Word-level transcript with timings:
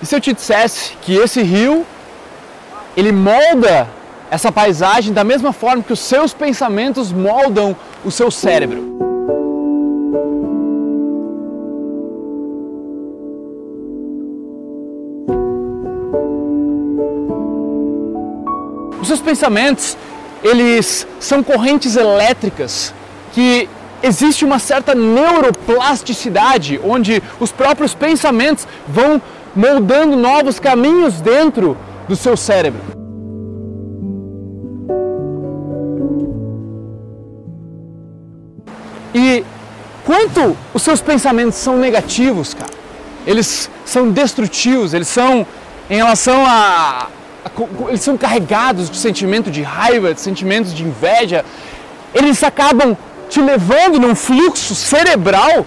E 0.00 0.06
se 0.06 0.14
eu 0.14 0.20
te 0.20 0.32
dissesse 0.32 0.92
que 1.02 1.16
esse 1.16 1.42
rio, 1.42 1.84
ele 2.96 3.10
molda 3.10 3.88
essa 4.30 4.52
paisagem 4.52 5.12
da 5.12 5.24
mesma 5.24 5.52
forma 5.52 5.82
que 5.82 5.92
os 5.92 5.98
seus 6.00 6.32
pensamentos 6.32 7.12
moldam 7.12 7.76
o 8.04 8.10
seu 8.10 8.30
cérebro? 8.30 8.96
Os 19.00 19.08
seus 19.08 19.20
pensamentos, 19.20 19.96
eles 20.44 21.06
são 21.18 21.42
correntes 21.42 21.96
elétricas 21.96 22.94
que 23.32 23.68
existe 24.02 24.44
uma 24.44 24.58
certa 24.58 24.94
neuroplasticidade 24.94 26.80
onde 26.84 27.20
os 27.40 27.50
próprios 27.50 27.94
pensamentos 27.94 28.66
vão 28.86 29.20
moldando 29.58 30.16
novos 30.16 30.60
caminhos 30.60 31.20
dentro 31.20 31.76
do 32.06 32.14
seu 32.14 32.36
cérebro. 32.36 32.80
E 39.12 39.44
quanto 40.06 40.56
os 40.72 40.80
seus 40.80 41.00
pensamentos 41.00 41.56
são 41.56 41.76
negativos, 41.76 42.54
cara, 42.54 42.70
eles 43.26 43.68
são 43.84 44.12
destrutivos, 44.12 44.94
eles 44.94 45.08
são 45.08 45.44
em 45.90 45.96
relação 45.96 46.46
a, 46.46 47.08
a 47.44 47.50
eles 47.88 48.02
são 48.02 48.16
carregados 48.16 48.88
de 48.88 48.96
sentimento 48.96 49.50
de 49.50 49.62
raiva, 49.62 50.14
de 50.14 50.20
sentimentos 50.20 50.72
de 50.72 50.84
inveja, 50.84 51.44
eles 52.14 52.44
acabam 52.44 52.96
te 53.28 53.40
levando 53.40 53.98
num 53.98 54.14
fluxo 54.14 54.76
cerebral 54.76 55.66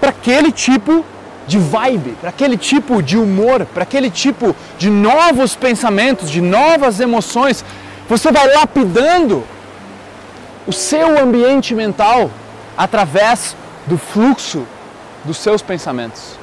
para 0.00 0.10
aquele 0.10 0.50
tipo 0.50 0.92
de 0.92 1.17
vibe, 1.56 2.16
para 2.20 2.30
aquele 2.30 2.56
tipo 2.58 3.00
de 3.00 3.16
humor, 3.16 3.64
para 3.64 3.84
aquele 3.84 4.10
tipo 4.10 4.54
de 4.76 4.90
novos 4.90 5.54
pensamentos, 5.54 6.28
de 6.28 6.40
novas 6.40 6.98
emoções. 6.98 7.64
Você 8.08 8.32
vai 8.32 8.52
lapidando 8.52 9.44
o 10.66 10.72
seu 10.72 11.18
ambiente 11.18 11.74
mental 11.74 12.30
através 12.76 13.56
do 13.86 13.96
fluxo 13.96 14.66
dos 15.24 15.38
seus 15.38 15.62
pensamentos. 15.62 16.38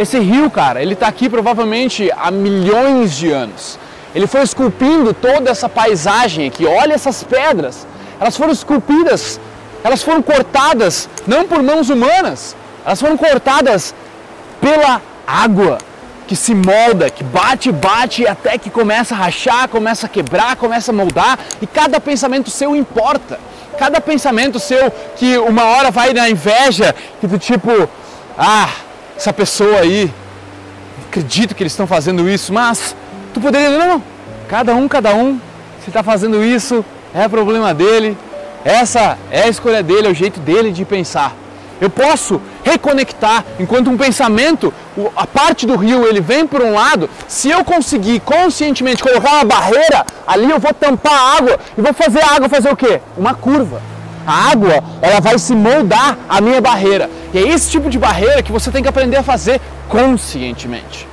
Esse 0.00 0.18
rio, 0.18 0.48
cara, 0.50 0.80
ele 0.80 0.94
está 0.94 1.08
aqui 1.08 1.28
provavelmente 1.28 2.10
há 2.16 2.30
milhões 2.30 3.14
de 3.14 3.30
anos. 3.30 3.78
Ele 4.14 4.26
foi 4.26 4.40
esculpindo 4.40 5.12
toda 5.12 5.50
essa 5.50 5.68
paisagem 5.68 6.46
aqui. 6.48 6.64
Olha 6.64 6.94
essas 6.94 7.22
pedras. 7.22 7.86
Elas 8.18 8.34
foram 8.34 8.50
esculpidas, 8.50 9.38
elas 9.84 10.02
foram 10.02 10.22
cortadas 10.22 11.06
não 11.26 11.46
por 11.46 11.62
mãos 11.62 11.90
humanas, 11.90 12.56
elas 12.82 12.98
foram 12.98 13.18
cortadas 13.18 13.94
pela 14.58 15.02
água 15.26 15.76
que 16.26 16.34
se 16.34 16.54
molda, 16.54 17.10
que 17.10 17.22
bate, 17.22 17.70
bate 17.70 18.26
até 18.26 18.56
que 18.56 18.70
começa 18.70 19.14
a 19.14 19.18
rachar, 19.18 19.68
começa 19.68 20.06
a 20.06 20.08
quebrar, 20.08 20.56
começa 20.56 20.92
a 20.92 20.94
moldar 20.94 21.38
e 21.60 21.66
cada 21.66 22.00
pensamento 22.00 22.48
seu 22.48 22.74
importa. 22.74 23.38
Cada 23.78 24.00
pensamento 24.00 24.58
seu 24.58 24.90
que 25.16 25.36
uma 25.36 25.64
hora 25.64 25.90
vai 25.90 26.14
na 26.14 26.30
inveja, 26.30 26.94
que 27.20 27.26
do 27.26 27.38
tipo, 27.38 27.70
ah, 28.38 28.70
essa 29.20 29.34
pessoa 29.34 29.80
aí, 29.80 30.10
acredito 31.06 31.54
que 31.54 31.62
eles 31.62 31.74
estão 31.74 31.86
fazendo 31.86 32.26
isso, 32.26 32.54
mas 32.54 32.96
tu 33.34 33.40
poderia, 33.40 33.68
não, 33.68 33.86
não, 33.86 34.02
cada 34.48 34.74
um, 34.74 34.88
cada 34.88 35.14
um, 35.14 35.38
se 35.84 35.90
está 35.90 36.02
fazendo 36.02 36.42
isso, 36.42 36.82
é 37.14 37.28
problema 37.28 37.74
dele, 37.74 38.16
essa 38.64 39.18
é 39.30 39.42
a 39.42 39.48
escolha 39.48 39.82
dele, 39.82 40.08
é 40.08 40.10
o 40.10 40.14
jeito 40.14 40.40
dele 40.40 40.72
de 40.72 40.86
pensar. 40.86 41.36
Eu 41.82 41.90
posso 41.90 42.40
reconectar 42.64 43.44
enquanto 43.58 43.90
um 43.90 43.96
pensamento, 43.98 44.72
a 45.14 45.26
parte 45.26 45.66
do 45.66 45.76
rio 45.76 46.06
ele 46.06 46.22
vem 46.22 46.46
por 46.46 46.62
um 46.62 46.72
lado, 46.72 47.10
se 47.28 47.50
eu 47.50 47.62
conseguir 47.62 48.20
conscientemente 48.20 49.02
colocar 49.02 49.32
uma 49.32 49.44
barreira, 49.44 50.06
ali 50.26 50.50
eu 50.50 50.58
vou 50.58 50.72
tampar 50.72 51.12
a 51.12 51.36
água 51.36 51.60
e 51.76 51.82
vou 51.82 51.92
fazer 51.92 52.22
a 52.22 52.36
água 52.36 52.48
fazer 52.48 52.72
o 52.72 52.76
quê? 52.76 53.02
Uma 53.18 53.34
curva. 53.34 53.82
A 54.30 54.52
água, 54.52 54.80
ela 55.02 55.18
vai 55.18 55.36
se 55.40 55.56
moldar 55.56 56.16
a 56.28 56.40
minha 56.40 56.60
barreira. 56.60 57.10
E 57.34 57.38
é 57.38 57.48
esse 57.48 57.68
tipo 57.68 57.90
de 57.90 57.98
barreira 57.98 58.40
que 58.44 58.52
você 58.52 58.70
tem 58.70 58.80
que 58.80 58.88
aprender 58.88 59.16
a 59.16 59.24
fazer 59.24 59.60
conscientemente. 59.88 61.08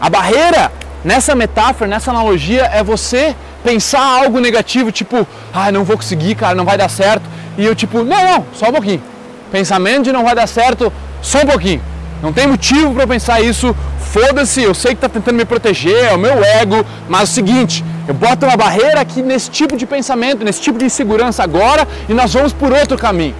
A 0.00 0.08
barreira, 0.08 0.72
nessa 1.04 1.34
metáfora, 1.34 1.90
nessa 1.90 2.10
analogia, 2.10 2.70
é 2.72 2.82
você 2.82 3.36
pensar 3.62 4.02
algo 4.02 4.40
negativo, 4.40 4.90
tipo, 4.90 5.26
ah, 5.52 5.70
não 5.70 5.84
vou 5.84 5.96
conseguir, 5.96 6.34
cara, 6.34 6.54
não 6.54 6.64
vai 6.64 6.78
dar 6.78 6.88
certo. 6.88 7.33
E 7.56 7.64
eu, 7.64 7.74
tipo, 7.74 8.02
não, 8.02 8.24
não, 8.24 8.46
só 8.54 8.68
um 8.68 8.72
pouquinho. 8.72 9.02
Pensamento 9.50 10.04
de 10.04 10.12
não 10.12 10.24
vai 10.24 10.34
dar 10.34 10.46
certo, 10.46 10.92
só 11.22 11.38
um 11.38 11.46
pouquinho. 11.46 11.80
Não 12.22 12.32
tem 12.32 12.46
motivo 12.46 12.94
para 12.94 13.06
pensar 13.06 13.40
isso. 13.40 13.74
Foda-se, 13.98 14.62
eu 14.62 14.74
sei 14.74 14.94
que 14.94 15.00
tá 15.00 15.08
tentando 15.08 15.36
me 15.36 15.44
proteger, 15.44 16.04
é 16.04 16.14
o 16.14 16.18
meu 16.18 16.42
ego, 16.44 16.86
mas 17.08 17.20
é 17.20 17.24
o 17.24 17.26
seguinte, 17.26 17.84
eu 18.06 18.14
boto 18.14 18.46
uma 18.46 18.56
barreira 18.56 19.00
aqui 19.00 19.22
nesse 19.22 19.50
tipo 19.50 19.76
de 19.76 19.86
pensamento, 19.86 20.44
nesse 20.44 20.60
tipo 20.60 20.78
de 20.78 20.84
insegurança 20.84 21.42
agora 21.42 21.86
e 22.08 22.14
nós 22.14 22.32
vamos 22.32 22.52
por 22.52 22.72
outro 22.72 22.96
caminho. 22.96 23.34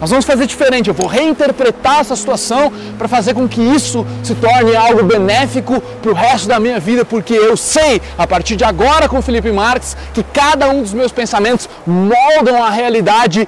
Nós 0.00 0.08
vamos 0.08 0.24
fazer 0.24 0.46
diferente, 0.46 0.88
eu 0.88 0.94
vou 0.94 1.06
reinterpretar 1.06 2.00
essa 2.00 2.16
situação 2.16 2.72
para 2.96 3.06
fazer 3.06 3.34
com 3.34 3.46
que 3.46 3.60
isso 3.60 4.06
se 4.24 4.34
torne 4.34 4.74
algo 4.74 5.02
benéfico 5.02 5.78
para 5.78 6.10
o 6.10 6.14
resto 6.14 6.48
da 6.48 6.58
minha 6.58 6.80
vida, 6.80 7.04
porque 7.04 7.34
eu 7.34 7.54
sei, 7.54 8.00
a 8.16 8.26
partir 8.26 8.56
de 8.56 8.64
agora 8.64 9.10
com 9.10 9.20
Felipe 9.20 9.52
Marques, 9.52 9.94
que 10.14 10.22
cada 10.22 10.70
um 10.70 10.80
dos 10.80 10.94
meus 10.94 11.12
pensamentos 11.12 11.68
moldam 11.86 12.62
a 12.62 12.70
realidade 12.70 13.46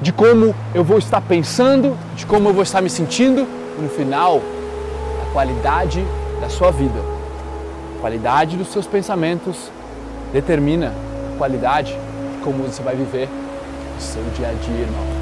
de 0.00 0.12
como 0.12 0.54
eu 0.72 0.84
vou 0.84 0.98
estar 0.98 1.20
pensando, 1.22 1.98
de 2.14 2.24
como 2.24 2.48
eu 2.48 2.54
vou 2.54 2.62
estar 2.62 2.80
me 2.80 2.88
sentindo, 2.88 3.48
e 3.76 3.82
no 3.82 3.88
final, 3.88 4.40
a 5.28 5.32
qualidade 5.32 6.04
da 6.40 6.48
sua 6.48 6.70
vida, 6.70 7.00
a 7.96 8.00
qualidade 8.00 8.56
dos 8.56 8.68
seus 8.68 8.86
pensamentos 8.86 9.56
determina 10.32 10.94
a 11.34 11.36
qualidade 11.36 11.92
de 11.92 12.44
como 12.44 12.62
você 12.62 12.80
vai 12.80 12.94
viver 12.94 13.28
o 13.98 14.00
seu 14.00 14.22
dia 14.36 14.48
a 14.48 14.52
dia, 14.52 14.82
irmão. 14.82 15.19